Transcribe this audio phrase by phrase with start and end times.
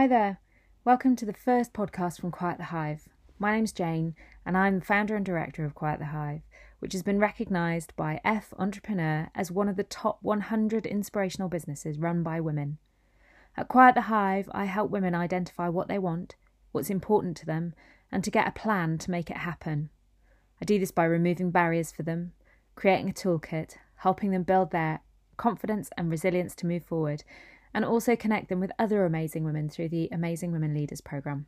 [0.00, 0.40] Hi there.
[0.82, 3.06] Welcome to the first podcast from Quiet the Hive.
[3.38, 4.14] My name's Jane,
[4.46, 6.40] and I'm the founder and director of Quiet the Hive,
[6.78, 11.98] which has been recognised by F Entrepreneur as one of the top 100 inspirational businesses
[11.98, 12.78] run by women.
[13.58, 16.34] At Quiet the Hive, I help women identify what they want,
[16.72, 17.74] what's important to them,
[18.10, 19.90] and to get a plan to make it happen.
[20.62, 22.32] I do this by removing barriers for them,
[22.74, 25.00] creating a toolkit, helping them build their
[25.36, 27.22] confidence and resilience to move forward,
[27.72, 31.46] and also connect them with other amazing women through the Amazing Women Leaders programme.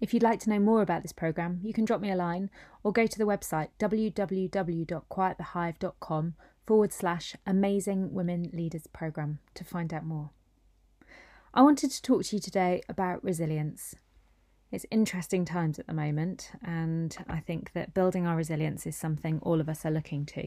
[0.00, 2.48] If you'd like to know more about this programme, you can drop me a line
[2.82, 6.34] or go to the website www.quietthehive.com
[6.66, 10.30] forward slash Amazing Women Leaders Programme to find out more.
[11.52, 13.96] I wanted to talk to you today about resilience.
[14.70, 19.40] It's interesting times at the moment, and I think that building our resilience is something
[19.42, 20.46] all of us are looking to.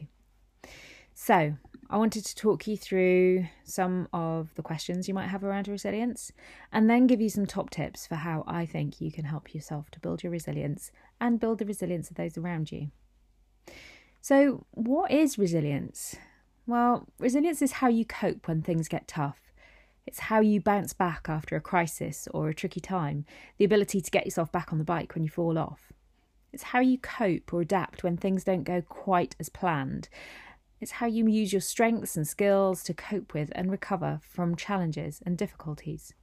[1.12, 1.56] So,
[1.90, 6.32] I wanted to talk you through some of the questions you might have around resilience
[6.72, 9.90] and then give you some top tips for how I think you can help yourself
[9.90, 10.90] to build your resilience
[11.20, 12.90] and build the resilience of those around you.
[14.20, 16.16] So, what is resilience?
[16.66, 19.52] Well, resilience is how you cope when things get tough.
[20.06, 23.26] It's how you bounce back after a crisis or a tricky time,
[23.58, 25.92] the ability to get yourself back on the bike when you fall off.
[26.52, 30.08] It's how you cope or adapt when things don't go quite as planned,
[30.80, 35.22] it's how you use your strengths and skills to cope with and recover from challenges
[35.24, 36.14] and difficulties.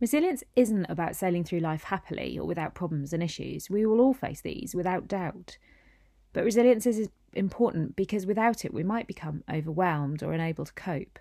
[0.00, 3.70] Resilience isn't about sailing through life happily or without problems and issues.
[3.70, 5.56] We will all face these without doubt.
[6.32, 11.18] But resilience is important because without it, we might become overwhelmed or unable to cope.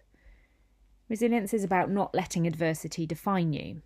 [1.07, 3.81] Resilience is about not letting adversity define you.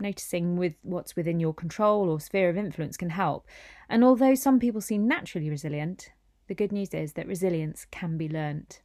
[0.00, 3.46] Noticing with what's within your control or sphere of influence can help.
[3.88, 6.10] And although some people seem naturally resilient,
[6.48, 8.82] the good news is that resilience can be learnt.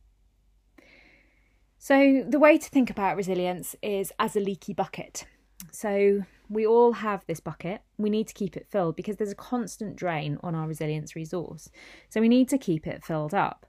[1.80, 5.26] So, the way to think about resilience is as a leaky bucket.
[5.72, 7.82] So, we all have this bucket.
[7.98, 11.70] We need to keep it filled because there's a constant drain on our resilience resource.
[12.10, 13.66] So, we need to keep it filled up.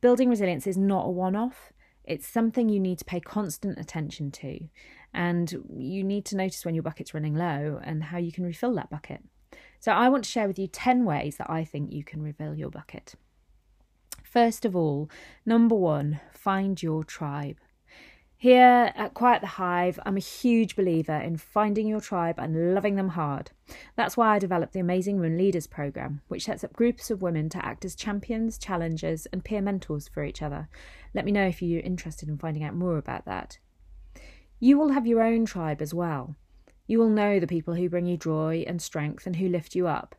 [0.00, 1.72] Building resilience is not a one off,
[2.04, 4.58] it's something you need to pay constant attention to.
[5.14, 8.74] And you need to notice when your bucket's running low and how you can refill
[8.74, 9.22] that bucket.
[9.78, 12.56] So, I want to share with you 10 ways that I think you can refill
[12.56, 13.14] your bucket.
[14.32, 15.10] First of all,
[15.44, 17.58] number one, find your tribe.
[18.38, 22.94] Here at Quiet the Hive, I'm a huge believer in finding your tribe and loving
[22.94, 23.50] them hard.
[23.94, 27.50] That's why I developed the Amazing Women Leaders Programme, which sets up groups of women
[27.50, 30.66] to act as champions, challengers, and peer mentors for each other.
[31.12, 33.58] Let me know if you're interested in finding out more about that.
[34.58, 36.36] You will have your own tribe as well.
[36.86, 39.88] You will know the people who bring you joy and strength and who lift you
[39.88, 40.14] up.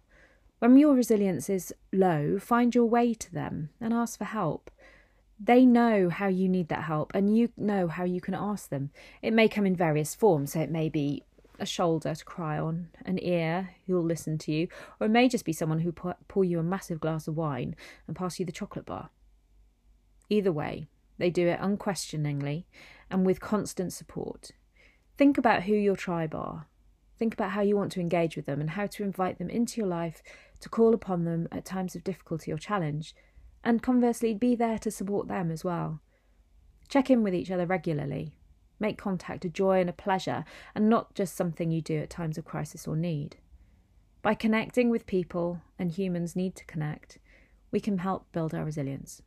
[0.63, 4.71] When your resilience is low, find your way to them and ask for help.
[5.37, 8.89] They know how you need that help, and you know how you can ask them.
[9.21, 11.23] It may come in various forms, so it may be
[11.59, 14.69] a shoulder to cry on, an ear who'll listen to you,
[15.01, 17.75] or it may just be someone who pour you a massive glass of wine
[18.07, 19.09] and pass you the chocolate bar.
[20.29, 20.87] Either way,
[21.17, 22.65] they do it unquestioningly
[23.11, 24.51] and with constant support.
[25.17, 26.67] Think about who your tribe are.
[27.23, 29.79] Think about how you want to engage with them and how to invite them into
[29.79, 30.21] your life
[30.59, 33.15] to call upon them at times of difficulty or challenge,
[33.63, 36.01] and conversely, be there to support them as well.
[36.89, 38.33] Check in with each other regularly.
[38.77, 40.43] Make contact a joy and a pleasure,
[40.75, 43.37] and not just something you do at times of crisis or need.
[44.21, 47.19] By connecting with people, and humans need to connect,
[47.71, 49.21] we can help build our resilience.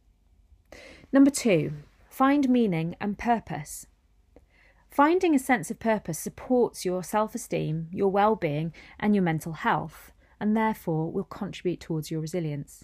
[1.15, 1.73] Number two,
[2.11, 3.87] find meaning and purpose.
[4.97, 9.53] Finding a sense of purpose supports your self esteem, your well being, and your mental
[9.53, 12.83] health and therefore will contribute towards your resilience.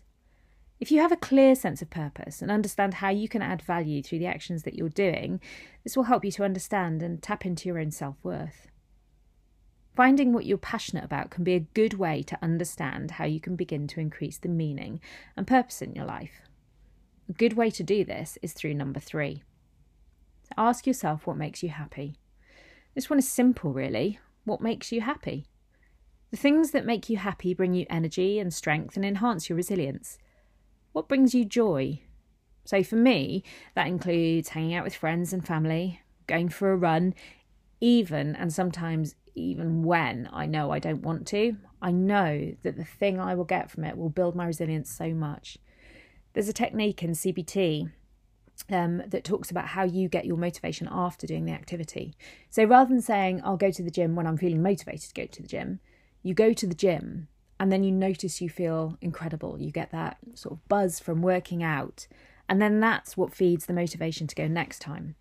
[0.78, 4.02] If you have a clear sense of purpose and understand how you can add value
[4.02, 5.40] through the actions that you're doing,
[5.84, 8.68] this will help you to understand and tap into your own self worth.
[9.96, 13.56] Finding what you're passionate about can be a good way to understand how you can
[13.56, 15.00] begin to increase the meaning
[15.34, 16.42] and purpose in your life.
[17.30, 19.44] A good way to do this is through number three.
[20.56, 22.16] Ask yourself what makes you happy.
[22.94, 24.18] This one is simple, really.
[24.44, 25.46] What makes you happy?
[26.30, 30.18] The things that make you happy bring you energy and strength and enhance your resilience.
[30.92, 32.00] What brings you joy?
[32.64, 33.42] So, for me,
[33.74, 37.14] that includes hanging out with friends and family, going for a run,
[37.80, 41.56] even and sometimes even when I know I don't want to.
[41.80, 45.10] I know that the thing I will get from it will build my resilience so
[45.10, 45.58] much.
[46.32, 47.90] There's a technique in CBT
[48.70, 52.14] um, that talks about how you get your motivation after doing the activity.
[52.50, 55.26] So rather than saying, I'll go to the gym when I'm feeling motivated to go
[55.26, 55.80] to the gym,
[56.22, 57.28] you go to the gym
[57.58, 59.58] and then you notice you feel incredible.
[59.58, 62.06] You get that sort of buzz from working out.
[62.48, 65.16] And then that's what feeds the motivation to go next time.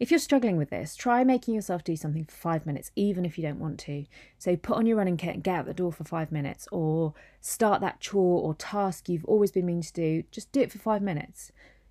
[0.00, 3.36] If you're struggling with this, try making yourself do something for five minutes, even if
[3.36, 4.04] you don't want to.
[4.38, 7.14] So put on your running kit and get out the door for five minutes, or
[7.40, 10.22] start that chore or task you've always been meaning to do.
[10.30, 11.50] Just do it for five minutes.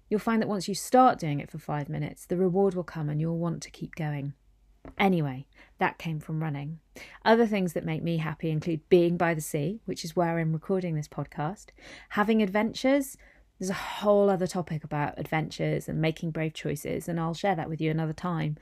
[0.09, 3.09] You'll find that once you start doing it for five minutes, the reward will come
[3.09, 4.33] and you'll want to keep going.
[4.98, 5.45] Anyway,
[5.80, 6.80] that came from running.
[7.25, 10.54] Other things that make me happy include being by the sea, which is where I'm
[10.54, 11.68] recording this podcast,
[12.09, 13.18] having adventures.
[13.59, 17.69] There's a whole other topic about adventures and making brave choices, and I'll share that
[17.69, 18.57] with you another time.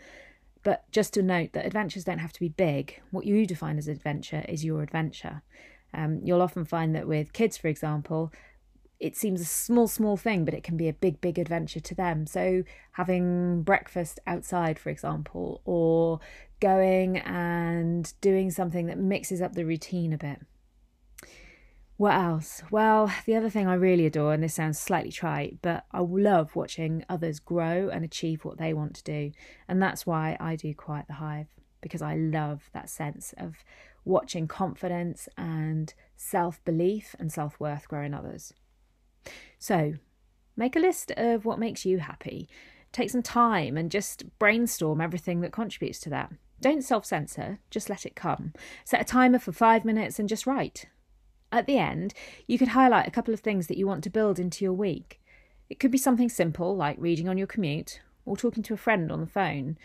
[0.64, 3.02] But just to note that adventures don't have to be big.
[3.12, 5.44] What you define as adventure is your adventure.
[5.94, 8.34] Um, you'll often find that with kids, for example,
[9.00, 11.96] it seems a small, small thing, but it can be a big, big adventure to
[11.96, 12.26] them.
[12.26, 12.64] So,
[12.94, 16.20] having breakfast outside, for example, or
[16.60, 20.42] going and doing something that mixes up the routine a bit.
[21.98, 22.62] What else?
[22.72, 26.56] Well, the other thing I really adore, and this sounds slightly trite, but I love
[26.56, 29.32] watching others grow and achieve what they want to do.
[29.68, 31.48] And that's why I do Quiet the Hive,
[31.80, 33.56] because I love that sense of
[34.04, 38.54] watching confidence and self belief and self worth grow in others.
[39.60, 39.96] So,
[40.56, 42.48] make a list of what makes you happy.
[42.92, 46.32] Take some time and just brainstorm everything that contributes to that.
[46.62, 48.54] Don't self censor, just let it come.
[48.86, 50.86] Set a timer for five minutes and just write.
[51.52, 52.14] At the end,
[52.48, 55.22] you could highlight a couple of things that you want to build into your week.
[55.70, 59.12] It could be something simple like reading on your commute, or talking to a friend
[59.12, 59.78] on the phone,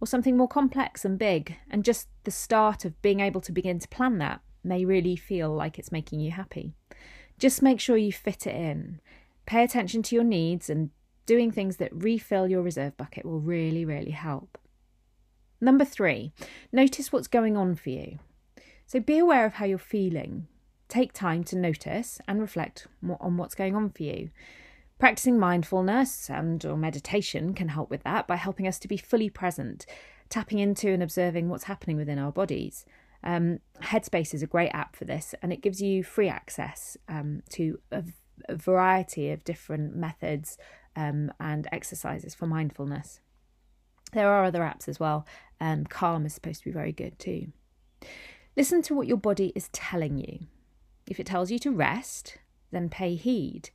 [0.00, 3.78] or something more complex and big, and just the start of being able to begin
[3.78, 6.74] to plan that may really feel like it's making you happy.
[7.40, 9.00] Just make sure you fit it in.
[9.46, 10.90] Pay attention to your needs, and
[11.24, 14.58] doing things that refill your reserve bucket will really, really help.
[15.60, 16.32] Number three,
[16.70, 18.18] notice what's going on for you.
[18.86, 20.48] So be aware of how you're feeling.
[20.88, 22.86] Take time to notice and reflect
[23.20, 24.30] on what's going on for you.
[24.98, 29.30] Practicing mindfulness and or meditation can help with that by helping us to be fully
[29.30, 29.86] present,
[30.28, 32.84] tapping into and observing what's happening within our bodies.
[33.22, 37.42] Um, Headspace is a great app for this, and it gives you free access um,
[37.50, 38.04] to a,
[38.48, 40.56] a, variety of different methods
[40.96, 43.20] um, and exercises for mindfulness.
[44.12, 45.26] There are other apps as well,
[45.60, 47.48] and Calm is supposed to be very good too.
[48.56, 50.46] Listen to what your body is telling you.
[51.06, 52.38] If it tells you to rest,
[52.70, 53.70] then pay heed.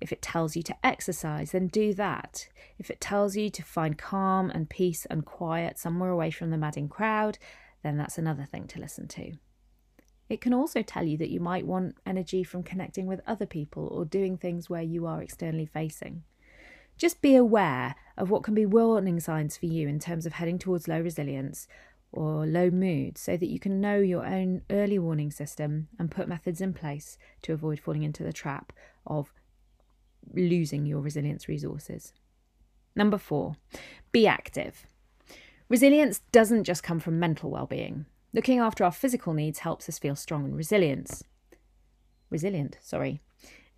[0.00, 2.48] If it tells you to exercise, then do that.
[2.78, 6.58] If it tells you to find calm and peace and quiet somewhere away from the
[6.58, 7.38] madding crowd,
[7.82, 9.32] then that's another thing to listen to.
[10.28, 13.86] It can also tell you that you might want energy from connecting with other people
[13.86, 16.24] or doing things where you are externally facing.
[16.98, 20.58] Just be aware of what can be warning signs for you in terms of heading
[20.58, 21.68] towards low resilience
[22.10, 26.28] or low mood so that you can know your own early warning system and put
[26.28, 28.72] methods in place to avoid falling into the trap
[29.06, 29.32] of
[30.34, 32.12] losing your resilience resources.
[32.96, 33.56] Number four,
[34.10, 34.86] be active.
[35.68, 38.06] Resilience doesn't just come from mental well-being.
[38.32, 41.22] Looking after our physical needs helps us feel strong and resilient.
[42.30, 43.20] Resilient, sorry.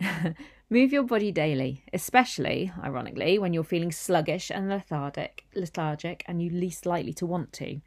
[0.70, 6.50] Move your body daily, especially, ironically, when you're feeling sluggish and lethargic, lethargic and you
[6.50, 7.80] least likely to want to.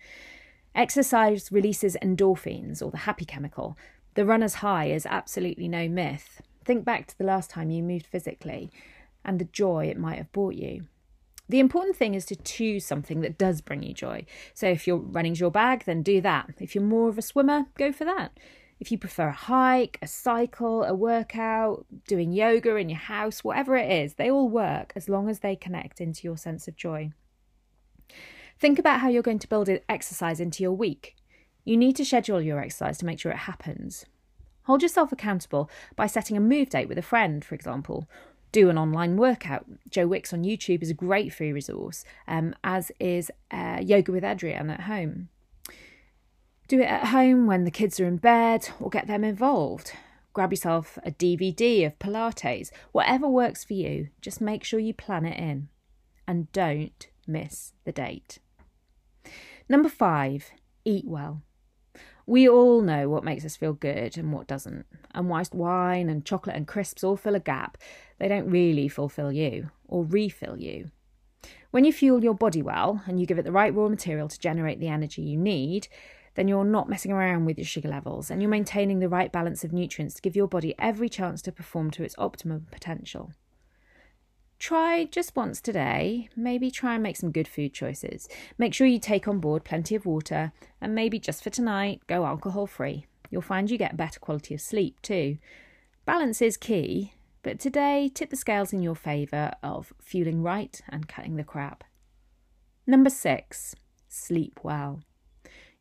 [0.74, 3.77] Exercise releases endorphins, or the happy chemical.
[4.15, 6.42] The runner's high is absolutely no myth.
[6.65, 8.71] Think back to the last time you moved physically
[9.24, 10.88] and the joy it might have brought you.
[11.51, 14.25] The important thing is to choose something that does bring you joy.
[14.53, 16.49] So if you're running's your bag, then do that.
[16.61, 18.31] If you're more of a swimmer, go for that.
[18.80, 23.76] If you prefer a hike, a cycle, a workout, doing yoga in your house, whatever
[23.76, 27.11] it is, they all work as long as they connect into your sense of joy.
[28.57, 31.18] Think about how you're going to build exercise into your week.
[31.66, 34.06] You need to schedule your exercise to make sure it happens.
[34.64, 38.07] Hold yourself accountable by setting a move date with a friend, for example,
[38.52, 39.66] do an online workout.
[39.90, 44.24] Joe Wicks on YouTube is a great free resource, um, as is uh, Yoga with
[44.24, 45.30] Adriene at home.
[46.68, 49.92] Do it at home when the kids are in bed or get them involved.
[50.34, 54.08] Grab yourself a DVD of Pilates, whatever works for you.
[54.22, 55.68] Just make sure you plan it in
[56.26, 58.40] and don't miss the date.
[59.68, 60.52] Number five,
[60.86, 61.42] eat well.
[62.26, 64.86] We all know what makes us feel good and what doesn't.
[65.14, 67.78] And whilst wine and chocolate and crisps all fill a gap,
[68.21, 70.92] they don't really fulfill you or refill you.
[71.71, 74.40] When you fuel your body well and you give it the right raw material to
[74.40, 75.87] generate the energy you need,
[76.35, 79.63] then you're not messing around with your sugar levels and you're maintaining the right balance
[79.63, 83.31] of nutrients to give your body every chance to perform to its optimum potential.
[84.59, 88.30] Try just once today, maybe try and make some good food choices.
[88.59, 92.23] Make sure you take on board plenty of water and maybe just for tonight, go
[92.23, 93.07] alcohol free.
[93.31, 95.40] You'll find you get better quality of sleep too.
[96.06, 97.13] Balance is key,
[97.44, 101.83] but today tip the scales in your favour of fueling right and cutting the crap.
[102.86, 103.76] Number six,
[104.07, 105.02] sleep well.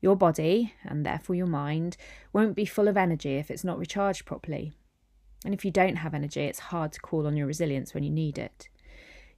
[0.01, 1.97] Your body, and therefore your mind,
[2.33, 4.73] won't be full of energy if it's not recharged properly.
[5.45, 8.11] And if you don't have energy, it's hard to call on your resilience when you
[8.11, 8.69] need it.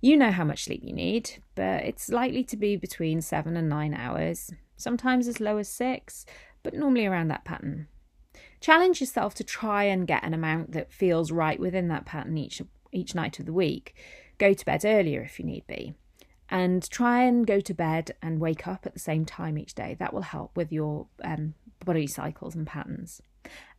[0.01, 3.69] You know how much sleep you need, but it's likely to be between seven and
[3.69, 6.27] nine hours, sometimes as low as six,
[6.63, 7.87] but normally around that pattern.
[8.63, 12.63] Challenge yourself to try and get an amount that feels right within that pattern each
[12.93, 13.97] each night of the week.
[14.39, 15.95] Go to bed earlier if you need be.
[16.49, 19.97] And try and go to bed and wake up at the same time each day.
[19.99, 21.55] That will help with your um,
[21.85, 23.21] body cycles and patterns.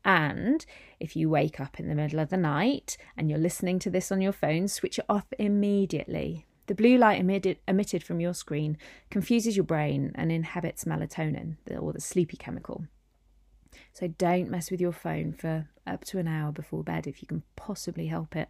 [0.04, 0.66] And
[1.00, 4.12] if you wake up in the middle of the night and you're listening to this
[4.12, 6.46] on your phone, switch it off immediately.
[6.68, 8.78] The blue light emitted, emitted from your screen
[9.10, 12.86] confuses your brain and inhibits melatonin, or the sleepy chemical.
[13.94, 17.28] So don't mess with your phone for up to an hour before bed if you
[17.28, 18.50] can possibly help it.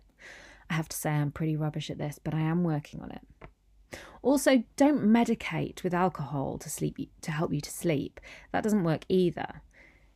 [0.70, 3.22] I have to say, I'm pretty rubbish at this, but I am working on it.
[4.22, 8.20] Also, don't medicate with alcohol to sleep to help you to sleep.
[8.52, 9.62] That doesn't work either.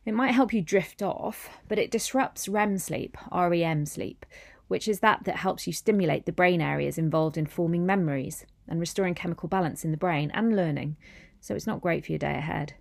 [0.04, 4.24] It might help you drift off, but it disrupts REM sleep, REM sleep,
[4.66, 8.80] which is that that helps you stimulate the brain areas involved in forming memories and
[8.80, 10.96] restoring chemical balance in the brain and learning.
[11.40, 12.74] So it's not great for your day ahead.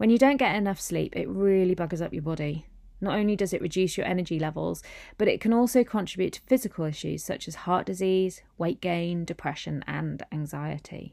[0.00, 2.64] When you don't get enough sleep, it really buggers up your body.
[3.02, 4.82] Not only does it reduce your energy levels,
[5.18, 9.84] but it can also contribute to physical issues such as heart disease, weight gain, depression,
[9.86, 11.12] and anxiety.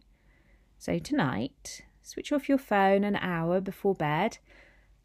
[0.77, 4.37] So tonight, switch off your phone an hour before bed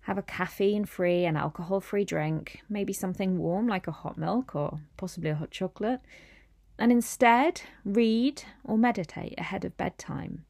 [0.02, 4.54] have a caffeine free and alcohol free drink, maybe something warm like a hot milk
[4.54, 6.02] or possibly a hot chocolate,
[6.78, 10.44] and instead read or meditate ahead of bedtime.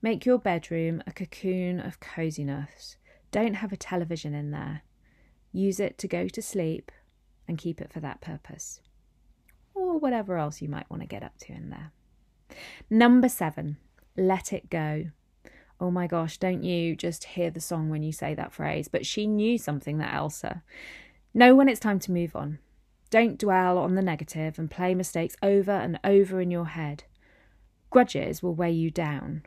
[0.00, 2.96] Make your bedroom a cocoon of coziness.
[3.32, 4.82] Don't have a television in there.
[5.52, 6.92] Use it to go to sleep
[7.48, 8.80] and keep it for that purpose.
[9.74, 11.92] Or whatever else you might want to get up to in there.
[12.88, 13.78] Number seven,
[14.16, 15.06] let it go.
[15.80, 18.88] Oh my gosh, don't you just hear the song when you say that phrase?
[18.88, 20.62] But she knew something, that Elsa.
[21.34, 22.58] Know when it's time to move on.
[23.10, 27.04] Don't dwell on the negative and play mistakes over and over in your head.
[27.90, 29.44] Grudges will weigh you down.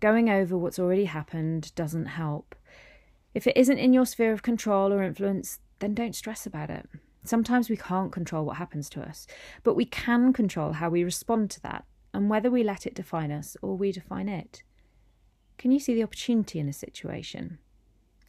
[0.00, 2.54] Going over what's already happened doesn't help.
[3.34, 6.88] If it isn't in your sphere of control or influence, then don't stress about it.
[7.24, 9.26] Sometimes we can't control what happens to us,
[9.64, 13.32] but we can control how we respond to that and whether we let it define
[13.32, 14.62] us or we define it.
[15.58, 17.58] Can you see the opportunity in a situation?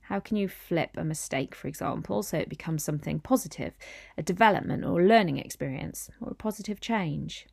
[0.01, 3.77] How can you flip a mistake, for example, so it becomes something positive,
[4.17, 7.45] a development or learning experience, or a positive change?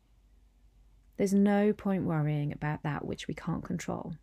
[1.17, 4.13] There's no point worrying about that which we can't control.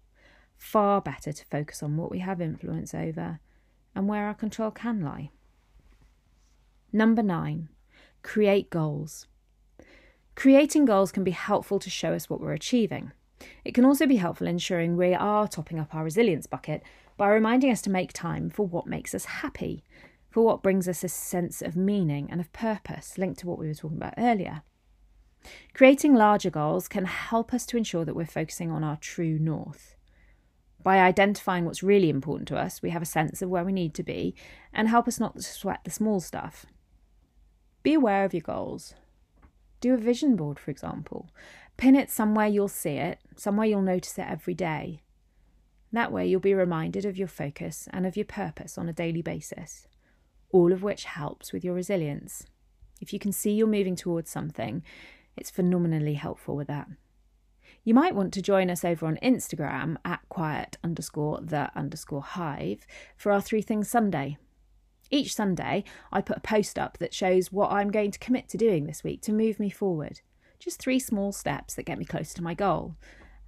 [0.57, 3.41] Far better to focus on what we have influence over
[3.95, 5.31] and where our control can lie.
[6.93, 7.69] Number nine,
[8.23, 9.27] create goals.
[10.37, 13.13] Creating goals can be helpful to show us what we're achieving.
[13.65, 16.83] It can also be helpful in ensuring we are topping up our resilience bucket
[17.17, 19.85] by reminding us to make time for what makes us happy,
[20.31, 23.67] for what brings us a sense of meaning and of purpose, linked to what we
[23.67, 24.63] were talking about earlier.
[25.73, 29.97] Creating larger goals can help us to ensure that we're focusing on our true north.
[30.83, 33.95] By identifying what's really important to us, we have a sense of where we need
[33.95, 34.35] to be
[34.73, 36.67] and help us not to sweat the small stuff.
[37.83, 38.95] Be aware of your goals.
[39.81, 41.29] Do a vision board, for example,
[41.77, 45.01] Pin it somewhere you'll see it, somewhere you'll notice it every day.
[45.93, 49.23] That way, you'll be reminded of your focus and of your purpose on a daily
[49.23, 49.87] basis,
[50.51, 52.47] all of which helps with your resilience.
[53.01, 54.83] If you can see you're moving towards something,
[55.37, 56.89] it's phenomenally helpful with that.
[57.83, 62.87] You might want to join us over on Instagram at quiet underscore the underscore hive
[63.17, 64.39] for our Three Things Sunday.
[65.11, 68.57] Each Sunday, I put a post up that shows what I'm going to commit to
[68.57, 70.21] doing this week to move me forward
[70.65, 72.97] just three small steps that get me closer to my goal.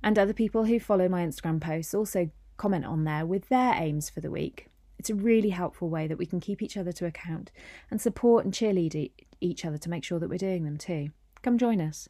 [0.02, 4.10] And other people who follow my Instagram posts also comment on there with their aims
[4.10, 4.68] for the week.
[4.98, 7.50] It's a really helpful way that we can keep each other to account
[7.90, 11.10] and support and cheerlead each other to make sure that we're doing them too.
[11.46, 12.08] Come join us.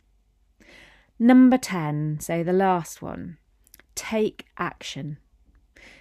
[1.19, 3.37] Number 10, so the last one
[3.95, 5.19] take action.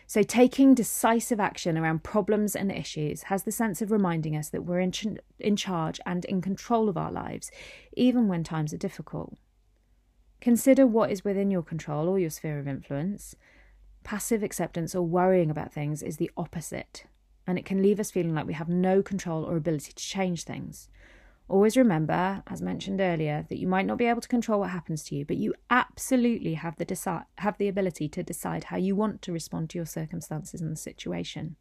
[0.07, 4.63] So, taking decisive action around problems and issues has the sense of reminding us that
[4.63, 7.51] we're in, ch- in charge and in control of our lives,
[7.91, 9.33] even when times are difficult.
[10.39, 13.35] Consider what is within your control or your sphere of influence.
[14.05, 17.03] Passive acceptance or worrying about things is the opposite,
[17.45, 20.45] and it can leave us feeling like we have no control or ability to change
[20.45, 20.87] things.
[21.47, 25.03] Always remember, as mentioned earlier, that you might not be able to control what happens
[25.05, 28.95] to you, but you absolutely have the deci- have the ability to decide how you
[28.95, 31.55] want to respond to your circumstances and the situation.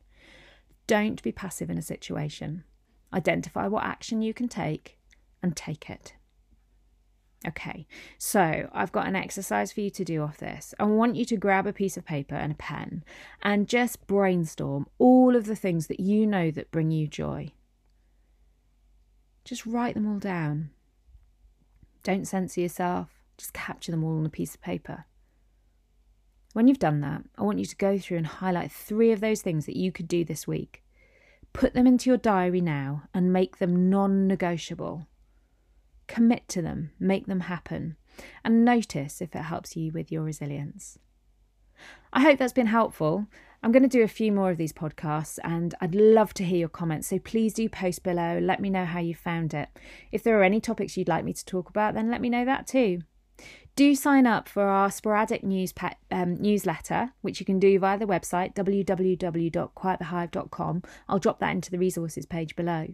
[0.86, 2.64] Don't be passive in a situation.
[3.12, 4.98] Identify what action you can take
[5.42, 6.14] and take it.
[7.46, 7.86] Okay,
[8.16, 10.72] so I've got an exercise for you to do off this.
[10.80, 13.04] I want you to grab a piece of paper and a pen
[13.42, 17.52] and just brainstorm all of the things that you know that bring you joy.
[19.44, 20.70] Just write them all down.
[22.02, 25.04] Don't censor yourself, just capture them all on a piece of paper.
[26.54, 29.42] When you've done that, I want you to go through and highlight three of those
[29.42, 30.82] things that you could do this week.
[31.52, 35.06] Put them into your diary now and make them non negotiable.
[36.06, 37.96] Commit to them, make them happen,
[38.44, 40.98] and notice if it helps you with your resilience.
[42.12, 43.26] I hope that's been helpful.
[43.64, 46.58] I'm going to do a few more of these podcasts and I'd love to hear
[46.58, 47.08] your comments.
[47.08, 48.38] So please do post below.
[48.38, 49.70] Let me know how you found it.
[50.12, 52.44] If there are any topics you'd like me to talk about, then let me know
[52.44, 52.98] that too.
[53.74, 55.72] Do sign up for our sporadic news
[56.10, 60.82] um, newsletter, which you can do via the website www.quietthehive.com.
[61.08, 62.88] I'll drop that into the resources page below.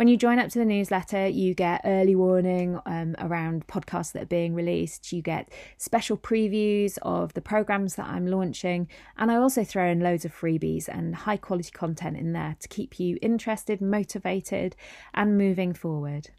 [0.00, 4.22] When you join up to the newsletter, you get early warning um, around podcasts that
[4.22, 5.12] are being released.
[5.12, 8.88] You get special previews of the programs that I'm launching.
[9.18, 12.68] And I also throw in loads of freebies and high quality content in there to
[12.68, 14.74] keep you interested, motivated,
[15.12, 16.30] and moving forward.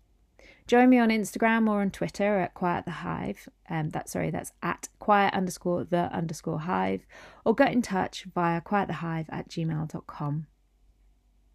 [0.65, 3.47] Join me on Instagram or on Twitter at Quiet the Hive.
[3.69, 7.05] Um, that's sorry, that's at quiet underscore the underscore hive,
[7.45, 10.47] or get in touch via quietthehive at gmail.com.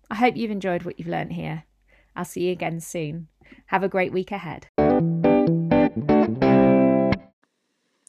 [0.08, 1.64] I hope you've enjoyed what you've learned here.
[2.16, 3.28] I'll see you again soon.
[3.66, 4.68] Have a great week ahead.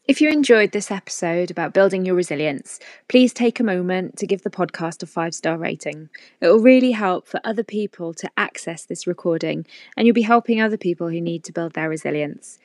[0.07, 4.41] If you enjoyed this episode about building your resilience, please take a moment to give
[4.41, 6.09] the podcast a five star rating.
[6.39, 9.65] It will really help for other people to access this recording,
[9.97, 12.57] and you'll be helping other people who need to build their resilience.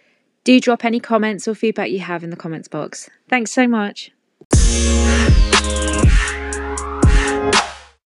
[0.44, 3.10] Do drop any comments or feedback you have in the comments box.
[3.28, 4.12] Thanks so much.